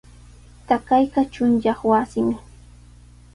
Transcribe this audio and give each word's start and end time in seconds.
Taqayqa 0.67 1.21
chunyaq 1.33 1.79
wasimi. 1.89 2.35